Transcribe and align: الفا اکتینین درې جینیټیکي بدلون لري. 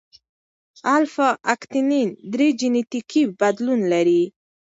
الفا 0.97 1.29
اکتینین 1.53 2.09
درې 2.33 2.47
جینیټیکي 2.59 3.23
بدلون 3.39 3.79
لري. 3.93 4.21